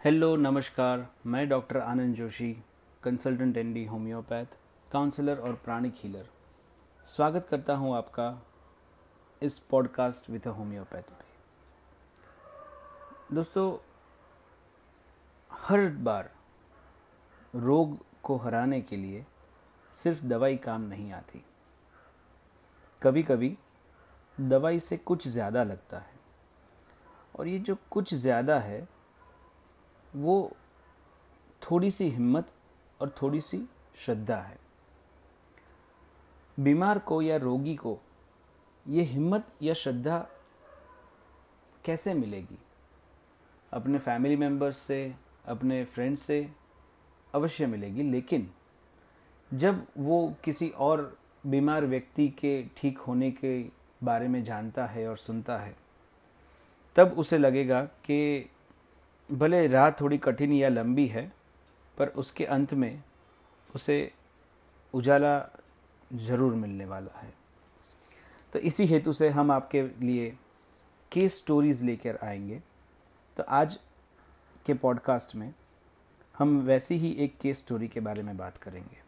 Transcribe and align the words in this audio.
Hello 0.00 0.36
नमस्कार। 0.36 1.06
मैं 1.26 1.48
doctor 1.48 1.76
Anand 1.76 2.14
Joshi 2.14 2.52
consultant 3.02 3.56
ND 3.56 3.84
homeopath 3.84 4.56
counsellor 4.90 5.38
और 5.38 5.52
प्राणिक 5.64 5.92
हीलर 5.96 6.26
स्वागत 7.06 7.46
करता 7.50 7.74
हूँ 7.74 7.94
आपका 7.96 8.26
इस 9.42 9.58
पॉडकास्ट 9.70 10.30
विद 10.30 10.46
होम्योपैथ 10.48 11.02
पे। 11.02 11.24
दोस्तों, 13.34 13.76
हर 15.50 15.88
बार 15.88 16.30
रोग 17.54 17.98
को 18.22 18.36
हराने 18.36 18.80
के 18.80 18.96
लिए 18.96 19.24
सिर्फ़ 19.92 20.24
दवाई 20.24 20.56
काम 20.58 20.82
नहीं 20.82 21.12
आती। 21.12 21.44
कभी 23.02 23.22
कभी 23.22 23.56
दवाई 24.38 24.78
से 24.80 24.96
कुछ 24.96 25.28
ज़्यादा 25.28 25.64
लगता 25.64 25.98
है। 25.98 26.14
और 27.34 27.48
ये 27.48 27.58
जो 27.58 27.76
कुछ 27.90 28.14
ज़्यादा 28.14 28.58
है 28.58 28.95
वो 30.16 30.56
थोड़ी 31.62 31.90
सी 31.90 32.08
हिम्मत 32.08 32.52
और 33.00 33.14
थोड़ी 33.22 33.40
सी 33.40 33.62
श्रद्धा 33.96 34.36
है। 34.36 34.58
बीमार 36.60 36.98
को 36.98 37.22
या 37.22 37.36
रोगी 37.36 37.74
को 37.76 37.98
ये 38.88 39.02
हिम्मत 39.02 39.46
या 39.62 39.74
श्रद्धा 39.74 40.18
कैसे 41.84 42.14
मिलेगी? 42.14 42.58
अपने 43.72 43.98
फैमिली 43.98 44.36
मेंबर्स 44.36 44.78
से, 44.78 45.14
अपने 45.46 45.84
फ्रेंड्स 45.84 46.22
से 46.22 46.50
अवश्य 47.34 47.66
मिलेगी, 47.66 48.02
लेकिन 48.02 48.50
जब 49.54 49.86
वो 49.98 50.34
किसी 50.44 50.68
और 50.68 51.18
बीमार 51.46 51.86
व्यक्ति 51.86 52.28
के 52.28 52.62
ठीक 52.76 52.98
होने 52.98 53.30
के 53.30 53.62
बारे 54.04 54.28
में 54.28 54.42
जानता 54.44 54.86
है 54.86 55.08
और 55.08 55.16
सुनता 55.16 55.58
है, 55.58 55.76
तब 56.96 57.14
उसे 57.18 57.38
लगेगा 57.38 57.82
कि 57.82 58.50
भले 59.32 59.66
राह 59.66 59.90
थोड़ी 59.90 60.18
कठिन 60.18 60.52
या 60.52 60.68
लंबी 60.68 61.06
है, 61.06 61.32
पर 61.98 62.08
उसके 62.08 62.44
अंत 62.44 62.74
में 62.74 63.02
उसे 63.74 64.12
उजाला 64.94 65.38
ज़रूर 66.12 66.54
मिलने 66.54 66.84
वाला 66.84 67.18
है। 67.20 67.34
तो 68.52 68.58
इसी 68.58 68.86
हेतु 68.86 69.12
से 69.12 69.28
हम 69.28 69.50
आपके 69.50 69.82
लिए 69.82 70.36
केस 71.12 71.36
स्टोरीज़ 71.36 71.84
लेकर 71.84 72.18
आएँगे। 72.24 72.62
तो 73.36 73.42
आज 73.42 73.78
के 74.66 74.74
पॉडकास्ट 74.74 75.34
में 75.36 75.54
हम 76.38 76.60
वैसी 76.60 76.96
ही 76.96 77.12
एक 77.12 77.38
केस 77.38 77.58
स्टोरी 77.58 77.88
के 77.88 78.00
बारे 78.00 78.22
में 78.22 78.36
बात 78.36 78.56
करेंगे। 78.56 78.98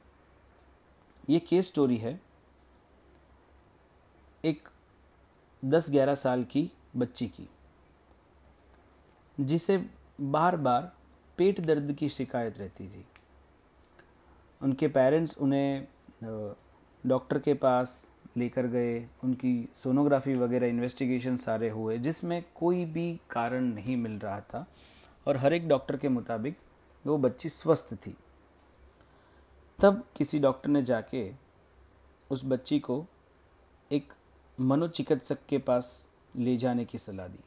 ये 1.29 1.39
केस 1.41 1.67
स्टोरी 1.67 1.97
है 1.97 2.21
एक 4.45 4.69
10-11 5.65 6.15
साल 6.15 6.45
की 6.45 6.71
बच्ची 6.97 7.27
की, 7.27 7.49
जिसे 9.41 9.98
बार 10.19 10.57
बार 10.57 10.93
पेट 11.39 11.61
दर्द 11.61 11.93
की 11.93 12.09
शिकायत 12.09 12.59
रहती 12.59 12.87
थी। 12.89 13.05
उनके 14.61 14.89
पेरेंट्स 14.89 15.37
उन्हें 15.39 15.87
डॉक्टर 17.05 17.39
के 17.39 17.55
पास 17.55 18.07
लेकर 18.37 18.67
गए, 18.67 18.99
उनकी 19.25 19.69
सोनोग्राफी 19.75 20.33
वगैरह 20.35 20.67
इन्वेस्टिगेशन 20.67 21.37
सारे 21.37 21.69
हुए, 21.71 21.99
जिसमें 21.99 22.43
कोई 22.55 22.85
भी 22.85 23.21
कारण 23.31 23.65
नहीं 23.65 23.97
मिल 23.97 24.19
रहा 24.19 24.41
था 24.43 24.67
और 25.27 25.37
हर 25.37 25.53
एक 25.53 25.69
डॉक्टर 25.69 25.97
के 25.97 26.09
मुताबिक 26.09 26.57
वो 27.05 27.19
बच्ची 27.19 27.49
स्वस्थ 27.49 27.95
थी। 27.97 28.17
तब 29.79 30.03
किसी 30.17 30.39
डॉक्टर 30.39 30.69
ने 30.69 30.83
जाके 30.83 31.31
उस 32.31 32.45
बच्ची 32.45 32.79
को 32.81 33.05
एक 33.91 34.13
मनोचिकित्सक 34.59 35.47
के 35.49 35.59
पास 35.59 36.07
ले 36.37 36.57
जाने 36.57 36.85
की 36.85 36.99
सलाह 36.99 37.29
दी, 37.29 37.39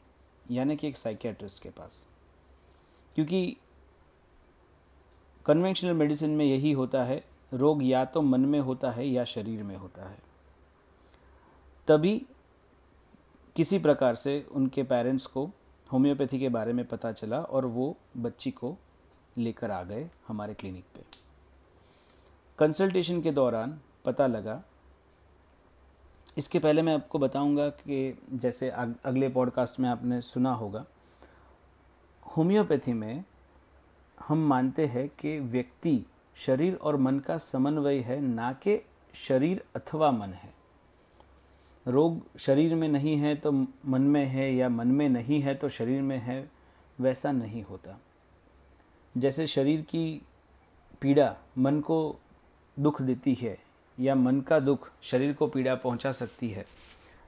यानी 0.51 0.75
कि 0.77 0.87
एक 0.87 0.97
साइकियाट्रिस्ट 0.97 1.63
के 1.63 1.69
पास। 1.69 2.05
क्योंकि 3.15 3.57
कन्वेंशनल 5.45 5.93
मेडिसिन 5.93 6.29
में 6.29 6.45
यही 6.45 6.71
होता 6.71 7.03
है, 7.03 7.23
रोग 7.53 7.83
या 7.83 8.05
तो 8.05 8.21
मन 8.21 8.41
में 8.41 8.59
होता 8.59 8.91
है 8.91 9.07
या 9.07 9.23
शरीर 9.23 9.63
में 9.63 9.75
होता 9.77 10.09
है। 10.09 10.19
तभी 11.87 12.25
किसी 13.55 13.79
प्रकार 13.79 14.15
से 14.15 14.47
उनके 14.51 14.83
पेरेंट्स 14.83 15.25
को 15.25 15.49
होम्योपैथी 15.91 16.39
के 16.39 16.49
बारे 16.49 16.73
में 16.73 16.85
पता 16.85 17.11
चला 17.11 17.41
और 17.41 17.65
वो 17.65 17.95
बच्ची 18.17 18.51
को 18.51 18.75
लेकर 19.37 19.71
आ 19.71 19.83
गए 19.83 20.09
हमारे 20.27 20.53
क्लिनिक 20.53 20.85
पे। 20.95 21.03
कंसल्टेशन 22.59 23.21
के 23.21 23.31
दौरान 23.31 23.79
पता 24.05 24.27
लगा। 24.27 24.63
इसके 26.37 26.59
पहले 26.59 26.81
मैं 26.81 26.93
आपको 26.93 27.19
बताऊँगा 27.19 27.69
कि 27.69 28.19
जैसे 28.33 28.69
अगले 28.69 29.29
पॉडकास्ट 29.29 29.79
में 29.79 29.89
आपने 29.89 30.21
सुना 30.21 30.53
होगा 30.53 30.85
होम्योपैथी 32.37 32.93
में 32.93 33.23
हम 34.19 34.45
मानते 34.47 34.85
हैं 34.85 35.07
कि 35.19 35.39
व्यक्ति 35.39 35.99
शरीर 36.35 36.75
और 36.75 36.95
मन 36.97 37.19
का 37.19 37.37
समन्वय 37.37 37.99
है, 37.99 38.19
ना 38.21 38.51
कि 38.53 38.77
शरीर 39.15 39.63
अथवा 39.75 40.11
मन 40.11 40.33
है। 40.33 40.53
रोग 41.85 42.37
शरीर 42.37 42.75
में 42.75 42.87
नहीं 42.87 43.15
है 43.17 43.35
तो 43.35 43.51
मन 43.51 44.01
में 44.01 44.25
है 44.25 44.53
या 44.55 44.69
मन 44.69 44.87
में 44.87 45.07
नहीं 45.09 45.41
है 45.41 45.55
तो 45.55 45.69
शरीर 45.69 46.01
में 46.01 46.17
है, 46.17 46.49
वैसा 46.99 47.31
नहीं 47.31 47.63
होता। 47.63 47.97
जैसे 49.15 49.47
शरीर 49.47 49.81
की 49.81 50.21
पीड़ा 51.01 51.35
मन 51.57 51.79
को 51.79 52.19
दुख 52.77 53.01
देती 53.01 53.33
है 53.33 53.57
या 53.97 54.15
मन 54.15 54.41
का 54.41 54.59
दुख 54.59 54.91
शरीर 55.01 55.33
को 55.33 55.47
पीड़ा 55.47 55.75
पहुँचा 55.75 56.11
सकती 56.11 56.49
है, 56.49 56.65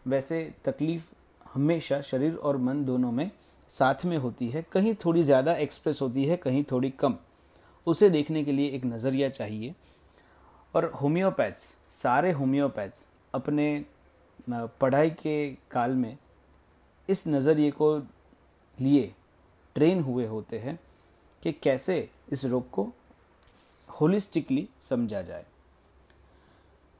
वैसे 0.08 0.53
तकलीफ़ 0.66 1.12
हमेशा 1.53 2.02
शरीर 2.02 2.36
और 2.36 2.58
मन 2.58 2.86
दोनों 2.86 3.12
में 3.12 3.31
साथ 3.73 4.06
में 4.06 4.17
होती 4.17 4.50
है, 4.50 4.66
कहीं 4.72 4.94
थोड़ी 5.06 5.23
ज़्यादा 5.23 5.53
एक्सप्रेस 5.56 6.01
होती 6.01 6.25
है, 6.25 6.38
कहीं 6.38 6.63
थोड़ी 6.72 6.89
कम। 6.89 7.17
उसे 7.88 8.09
देखने 8.09 8.44
के 8.44 8.51
लिए 8.51 8.69
एक 8.69 8.85
नज़रिया 8.85 9.29
चाहिए। 9.29 9.73
और 10.73 10.85
होम्योपैथ्स 11.01 11.73
सारे 11.91 12.31
होम्योपैथ्स 12.31 13.07
अपने 13.33 13.85
पढ़ाई 14.50 15.09
के 15.12 15.35
काल 15.72 15.91
में 15.91 16.17
इस 17.09 17.28
नज़रिए 17.28 17.72
को 17.72 17.97
लिए 18.78 19.12
ट्रेन 19.75 20.00
हुए 20.00 20.25
होते 20.25 20.59
हैं 20.59 20.78
कि 21.44 21.51
कैसे 21.53 21.97
इस 22.31 22.45
रोग 22.45 22.69
को 22.69 22.88
होलिस्टिकली 23.89 24.67
समझा 24.81 25.22
जाए। 25.22 25.45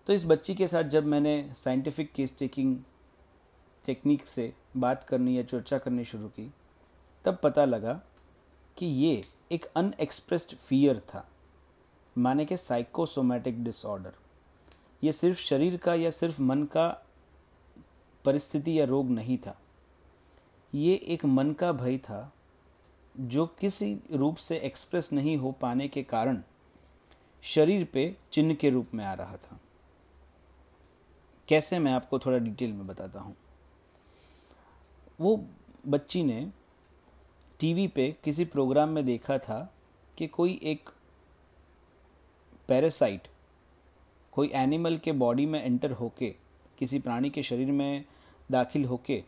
तो 0.08 0.14
इस 0.14 0.26
बच्ची 0.26 0.56
के 0.56 0.68
साथ 0.68 0.84
जब 0.84 1.06
मैंने 1.06 1.36
साइंटिफिक 1.56 2.12
केस 2.14 2.36
टेकिंग 2.40 2.78
टेक्निक 3.86 4.28
से 4.28 4.52
बात 4.78 5.04
करनी 5.04 5.38
या 5.38 5.44
चर्चा 5.44 5.78
करनी 5.78 6.06
शुरू 6.06 6.28
की 6.30 6.52
तब 7.26 7.38
पता 7.44 7.66
लगा 7.66 7.94
कि 8.78 8.86
ये 8.86 9.22
एक 9.52 9.66
अनएक्सप्रेस्ड 9.76 10.56
फियर 10.56 11.00
था, 11.00 11.28
माने 12.18 12.46
के 12.46 12.58
साइकोसोमेटिक 12.58 13.64
डिसऑर्डर 13.64 14.14
ये 15.04 15.12
सिर्फ़ 15.14 15.40
शरीर 15.40 15.78
का 15.78 15.94
या 15.94 16.10
सिर्फ़ 16.12 16.42
मन 16.42 16.64
का 16.64 16.88
परिस्थिति 18.26 18.80
या 18.80 18.86
रोग 18.86 19.10
नहीं 19.10 19.38
था। 19.38 19.58
ये 20.74 20.94
एक 20.96 21.26
मन 21.26 21.52
का 21.54 21.72
भय 21.72 21.98
था, 21.98 22.34
जो 23.20 23.46
किसी 23.46 23.98
रूप 24.12 24.36
से 24.36 24.58
एक्सप्रेस 24.58 25.12
नहीं 25.14 25.38
हो 25.38 25.52
पाने 25.52 25.88
के 25.88 26.04
कारण 26.04 26.42
शरीर 27.44 27.86
पे 27.86 28.16
चिन्ह 28.32 28.54
के 28.54 28.70
रूप 28.70 28.94
में 28.94 29.06
आ 29.06 29.14
रहा 29.14 29.38
था। 29.38 29.60
कैसे 31.48 31.80
मैं 31.80 31.94
आपको 31.94 32.20
थोड़ा 32.20 32.38
डिटेल 32.38 32.74
में 32.74 32.88
बताता 32.88 33.20
हूँ। 33.20 33.36
वो 35.22 35.46
बच्ची 35.88 36.24
ने 36.24 36.52
टीवी 37.60 37.88
पे 37.88 38.16
किसी 38.24 38.46
प्रोग्राम 38.46 38.90
में 38.90 39.06
देखा 39.06 39.38
था 39.38 39.74
कि 40.18 40.28
कोई 40.28 40.60
एक 40.64 40.90
पैरासाइट, 42.68 43.28
कोई 44.32 44.52
एनिमल 44.54 44.98
के 44.98 45.12
बॉडी 45.12 45.46
में 45.46 45.64
एंटर 45.64 45.92
होके, 45.92 46.36
किसी 46.78 47.00
प्राणी 47.00 47.30
के 47.30 47.44
शरीर 47.44 47.72
में 47.72 48.06
दाखिल 48.52 48.86
होके, 48.86 49.24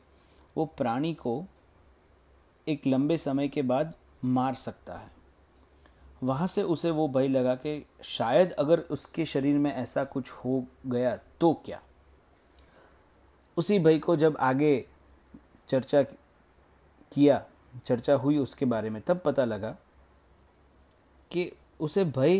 वो 0.58 0.66
प्राणी 0.66 1.14
को 1.14 1.46
एक 2.68 2.88
लंबे 2.88 3.18
समय 3.18 3.47
के 3.47 3.62
बाद 3.62 3.94
मार 4.26 4.53
सकता 4.53 4.96
है। 4.96 5.11
वहाँ 6.23 6.47
से 6.47 6.64
उसे 6.64 6.91
वो 6.91 7.08
भय 7.08 7.28
लगा 7.28 7.55
कि 7.55 7.85
शायद 8.03 8.52
अगर 8.52 8.79
उसके 8.79 9.26
शरीर 9.26 9.58
में 9.58 9.72
ऐसा 9.73 10.03
कुछ 10.03 10.32
हो 10.32 10.66
गया 10.85 11.16
तो 11.16 11.53
क्या? 11.53 11.82
उसी 13.58 13.79
भय 13.79 13.99
को 13.99 14.16
जब 14.16 14.38
आगे 14.40 14.85
चर्चा 15.67 16.03
किया 17.11 17.46
चर्चा 17.85 18.13
हुई 18.13 18.37
उसके 18.37 18.66
बारे 18.66 18.89
में, 18.89 19.01
तब 19.01 19.22
पता 19.25 19.45
लगा 19.45 19.75
कि 21.31 21.51
उसे 21.79 22.05
भय 22.05 22.37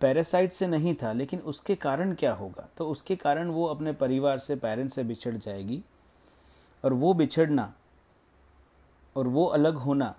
पैरासाइट 0.00 0.52
से 0.52 0.66
नहीं 0.66 0.94
था, 0.94 1.12
लेकिन 1.12 1.40
उसके 1.40 1.74
कारण 1.74 2.14
क्या 2.14 2.32
होगा? 2.32 2.68
तो 2.76 2.88
उसके 2.88 3.16
कारण 3.16 3.48
वो 3.48 3.64
अपने 3.66 3.92
परिवार 3.92 4.38
से 4.38 4.56
पेरेंट्स 4.56 4.94
से 4.94 5.04
बिछड़ 5.04 5.36
जाएगी 5.36 5.82
और 6.84 6.92
वो 6.92 7.12
बिछड़ना 7.14 7.72
और 9.16 9.28
वो 9.28 9.44
अलग 9.44 9.74
होना 9.74 10.14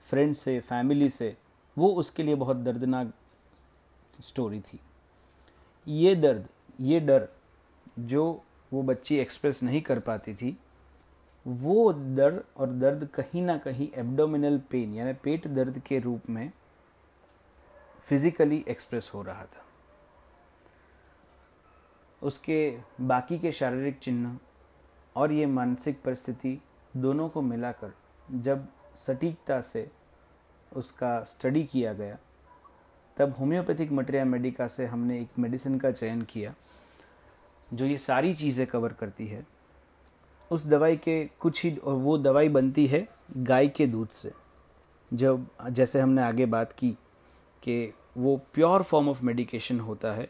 फ्रेंड 0.00 0.34
से 0.34 0.58
फैमिली 0.60 1.08
से, 1.08 1.36
वो 1.76 1.88
उसके 1.88 2.22
लिए 2.22 2.34
बहुत 2.34 2.56
दर्दनाक 2.56 3.12
स्टोरी 4.20 4.60
थी। 4.60 4.80
ये 5.86 6.14
दर्द, 6.14 6.48
ये 6.80 7.00
डर 7.00 7.28
जो 7.98 8.44
वो 8.72 8.82
बच्ची 8.82 9.16
एक्सप्रेस 9.16 9.62
नहीं 9.62 9.82
कर 9.82 9.98
पाती 9.98 10.34
थी 10.34 10.56
वो 11.48 11.92
दर्द 11.92 12.42
और 12.56 12.70
दर्द 12.70 13.08
कहीं 13.14 13.42
ना 13.42 13.56
कहीं 13.58 13.88
एब्डोमिनल 13.94 14.58
पेन 14.70 14.94
यानी 14.94 15.12
पेट 15.24 15.46
दर्द 15.48 15.78
के 15.78 15.98
रूप 15.98 16.28
में 16.30 16.50
फिजिकली 18.02 18.64
एक्सप्रेस 18.68 19.10
हो 19.14 19.22
रहा 19.22 19.44
था। 19.44 19.64
उसके 22.22 22.78
बाकी 23.00 23.38
के 23.38 23.52
शारीरिक 23.52 23.98
चिन्ह 23.98 24.38
और 25.16 25.32
ये 25.32 25.46
मानसिक 25.46 26.02
परिस्थिति 26.02 26.58
दोनों 26.96 27.28
को 27.28 27.42
मिलाकर 27.42 27.92
जब 28.28 28.66
सटीकता 28.96 29.60
से 29.60 29.90
उसका 30.72 31.22
स्टडी 31.24 31.64
किया 31.64 31.92
गया, 31.92 32.18
तब 33.16 33.34
होम्योपैथिक 33.40 33.92
मटेरिया 33.92 34.24
मेडिका 34.24 34.66
से 34.66 34.86
हमने 34.86 35.20
एक 35.20 35.38
मेडिसिन 35.38 35.78
का 35.78 35.90
चयन 35.90 36.22
किया, 36.22 36.54
जो 37.74 37.84
ये 37.84 37.98
सारी 37.98 38.34
चीज़ें 38.34 38.66
कवर 38.66 38.92
करती 38.92 39.26
है। 39.26 39.46
उस 40.50 40.66
दवाई 40.66 40.96
के 40.96 41.24
कुछ 41.40 41.64
ही, 41.64 41.76
और 41.76 41.94
वो 41.94 42.18
दवाई 42.18 42.48
बनती 42.48 42.86
है 42.86 43.06
गाय 43.36 43.68
के 43.68 43.86
दूध 43.86 44.08
से। 44.08 44.32
जब, 45.12 45.46
जैसे 45.70 46.00
हमने 46.00 46.22
आगे 46.22 46.46
बात 46.46 46.72
की 46.72 46.90
कि 47.62 47.92
वो 48.16 48.36
प्योर 48.54 48.82
फॉर्म 48.82 49.08
ऑफ़ 49.08 49.24
मेडिकेशन 49.24 49.80
होता 49.80 50.12
है, 50.12 50.28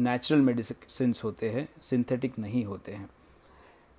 नेचुरल 0.00 0.40
मेडिसिन 0.40 1.14
होते 1.24 1.50
हैं, 1.50 1.68
सिंथेटिक 1.82 2.38
नहीं 2.38 2.64
होते 2.64 2.92
हैं। 2.92 3.08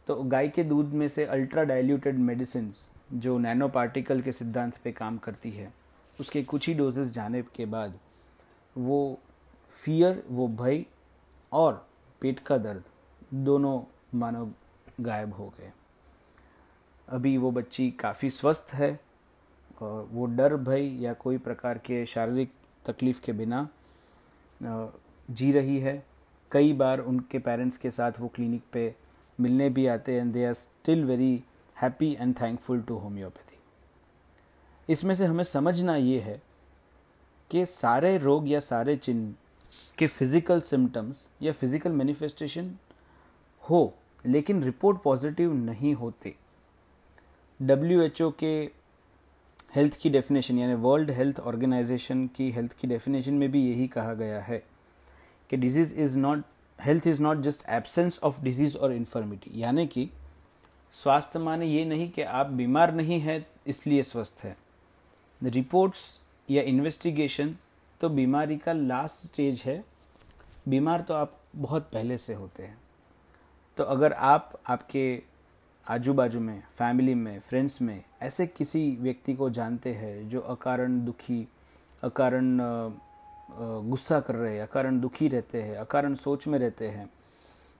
तो 0.07 0.15
गाय 0.15 0.47
के 0.47 0.63
दूध 0.63 0.93
में 0.93 1.07
से 1.07 1.25
अल्ट्रा 1.25 1.63
डाइल्यूटेड 1.63 2.17
मेडिसिन 2.17 2.71
जो 3.13 3.37
नैनो 3.37 3.67
पार्टिकल 3.67 4.21
के 4.21 4.31
सिद्धांत 4.31 4.77
पे 4.83 4.91
काम 4.91 5.17
करती 5.17 5.51
है, 5.51 5.73
उसके 6.19 6.43
कुछ 6.43 6.67
ही 6.67 6.73
डोजेस 6.73 7.11
जाने 7.13 7.41
के 7.55 7.65
बाद 7.65 7.99
वो 8.75 9.19
फियर, 9.69 10.23
वो 10.29 10.47
भय 10.47 10.85
और 11.51 11.87
पेट 12.21 12.39
का 12.39 12.57
दर्द, 12.57 12.83
दोनों 13.33 13.81
मानव 14.15 14.51
गायब 14.99 15.33
हो 15.33 15.47
गए। 15.59 15.71
अभी 17.07 17.37
वो 17.37 17.51
बच्ची 17.51 17.89
काफ़ी 17.99 18.29
स्वस्थ 18.29 18.73
है 18.73 18.99
और 19.81 20.07
वो 20.11 20.25
डर 20.27 20.55
भय 20.57 20.87
या 21.03 21.13
कोई 21.15 21.37
प्रकार 21.39 21.77
के 21.77 22.05
शारीरिक 22.05 22.51
तकलीफ़ 22.85 23.21
के 23.21 23.33
बिना 23.33 23.67
जी 24.61 25.51
रही 25.51 25.79
है। 25.79 26.03
कई 26.51 26.73
बार 26.73 26.99
उनके 26.99 27.39
पेरेंट्स 27.39 27.77
के 27.77 27.91
साथ 27.91 28.19
वो 28.19 28.27
क्लिनिक 28.27 28.61
पे 28.73 28.93
मिलने 29.39 29.69
भी 29.69 29.85
आते 29.87 30.13
हैं 30.13 30.31
they 30.31 30.45
are 30.45 30.53
still 30.53 31.03
very 31.05 31.43
happy 31.75 32.11
and 32.19 32.35
thankful 32.41 32.81
to 32.81 32.95
homeopathy 32.97 33.57
इसमें 34.89 35.13
से 35.15 35.25
हमें 35.25 35.43
समझना 35.43 35.95
ये 35.95 36.19
है 36.19 36.41
कि 37.51 37.65
सारे 37.65 38.17
रोग 38.17 38.47
या 38.49 38.59
सारे 38.59 38.95
चिन्ह 38.95 39.33
के 39.97 40.07
फ़िज़िकल 40.07 40.61
सिम्टम्स 40.61 41.27
या 41.41 41.51
फ़िज़िकल 41.51 41.91
मैनिफेस्टेशन 41.91 42.75
हो 43.63 43.81
लेकिन 44.25 44.63
रिपोर्ट 44.63 45.01
पॉजिटिव 45.01 45.53
नहीं 45.55 45.93
होते। 45.93 46.35
डब्ल्यू 47.59 48.31
के 48.39 48.55
हेल्थ 49.75 49.97
की 50.01 50.09
डेफिनेशन, 50.09 50.57
यानी 50.57 50.73
वर्ल्ड 50.73 51.11
हेल्थ 51.11 51.39
ऑर्गेनाइजेशन 51.39 52.25
की 52.27 52.49
हेल्थ 52.51 52.73
की 52.79 52.87
डेफिनेशन 52.87 53.33
में 53.33 53.51
भी 53.51 53.61
यही 53.69 53.87
कहा 53.87 54.13
गया 54.13 54.39
है 54.41 54.63
कि 55.49 55.57
disease 55.57 55.93
is 55.95 56.17
not 56.17 56.43
health 56.79 57.07
is 57.07 57.21
not 57.21 57.41
just 57.41 57.65
absence 57.69 58.19
of 58.23 58.41
disease 58.41 58.77
और 58.77 58.93
इन्फर्मिटी 58.93 59.51
यानी 59.61 59.85
कि 59.87 60.09
स्वास्थ्य 60.93 61.39
माने 61.39 61.65
ये 61.65 61.85
नहीं 61.85 62.09
कि 62.11 62.21
आप 62.21 62.47
बीमार 62.47 62.93
नहीं 62.93 63.19
हैं, 63.19 63.45
इसलिए 63.67 64.03
स्वस्थ 64.03 64.43
है। 64.43 64.55
रिपोर्ट्स 65.41 66.01
या 66.49 66.61
इन्वेस्टिगेशन 66.63 67.55
तो 68.01 68.09
बीमारी 68.09 68.57
का 68.57 68.73
लास्ट 68.73 69.25
स्टेज 69.25 69.61
है। 69.65 69.83
बीमार 70.69 71.01
तो 71.01 71.13
आप 71.13 71.39
बहुत 71.55 71.89
पहले 71.93 72.17
से 72.17 72.33
होते 72.33 72.63
हैं। 72.63 72.77
तो 73.79 73.83
अगर 73.85 74.13
आप 74.13 74.51
आपके 74.67 75.01
आजू 75.87 76.13
बाजू 76.13 76.39
में 76.39 76.61
फैमिली 76.77 77.13
में 77.15 77.39
फ्रेंड्स 77.39 77.81
में 77.81 78.03
ऐसे 78.21 78.45
किसी 78.47 78.79
व्यक्ति 79.01 79.33
को 79.33 79.49
जानते 79.49 79.93
हैं 79.93 80.27
जो 80.29 80.39
अकारण 80.53 80.99
दुखी, 81.05 81.47
अकारण 82.03 82.57
गुस्सा 83.89 84.19
कर 84.19 84.35
रहे 84.35 84.55
हैं, 84.55 84.61
अकारण 84.63 84.99
दुखी 84.99 85.27
रहते 85.27 85.61
हैं, 85.61 85.75
अकारण 85.77 86.15
सोच 86.15 86.47
में 86.47 86.57
रहते 86.59 86.87
हैं 86.87 87.09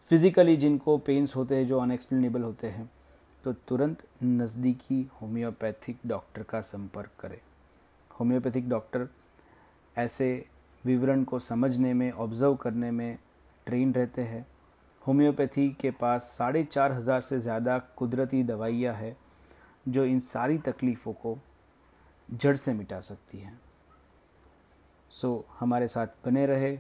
फिज़िकली 0.10 0.56
जिनको 0.58 0.98
पेन्स 0.98 1.36
होते 1.36 1.56
हैं, 1.56 1.68
जो 1.68 1.80
अनएक्सप्लेनेबल 1.80 2.42
होते 2.42 2.68
हैं 2.68 2.90
तो 3.44 3.54
तुरंत 3.68 4.04
नज़दीकी 4.24 5.02
होम्योपैथिक 5.22 5.98
डॉक्टर 6.08 6.44
का 6.44 6.62
संपर्क 6.62 7.10
करें। 7.20 7.40
होम्योपैथिक 8.12 8.70
डॉक्टर 8.70 9.08
ऐसे 9.96 10.46
विवरण 10.84 11.24
को 11.24 11.40
समझने 11.40 11.94
में 11.94 12.12
ऑब्ज़र्व 12.12 12.56
करने 12.56 12.92
में 12.92 13.18
ट्रेन 13.68 13.94
रहते 13.94 14.22
हैं। 14.22 14.46
होम्योपैथी 15.10 15.68
के 15.82 15.92
पास 15.92 16.24
साढ़े 16.38 16.64
चार 16.64 16.92
हज़ार 16.92 17.22
से 17.22 17.40
ज़्यादा 17.40 17.78
कुदरती 17.98 18.44
दवाइयाँ 18.44 18.94
है 18.94 19.16
जो 19.88 20.04
इन 20.06 20.20
सारी 20.20 20.58
तकलीफ़ों 20.58 21.14
को 21.14 21.38
जड़ 22.30 22.56
से 22.56 22.74
मिटा 22.74 23.00
सकती 23.00 23.40
हैं। 23.40 23.60
सो 25.12 25.36
so, 25.38 25.60
हमारे 25.60 25.88
साथ 25.88 26.08
बने 26.26 26.46
रहे। 26.46 26.72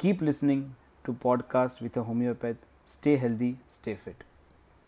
Keep 0.00 0.22
listening 0.22 0.64
to 1.04 1.12
podcast 1.12 1.82
with 1.82 1.98
a 1.98 2.00
homeopath 2.00 2.66
stay 2.88 3.16
healthy 3.16 3.56
stay 3.70 3.94
fit 3.94 4.24